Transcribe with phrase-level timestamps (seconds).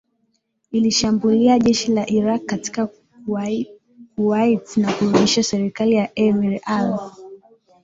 [0.71, 2.89] ilishambulia jeshi la Irak katika
[4.15, 6.99] Kuwait na kurudisha serikali ya Emir al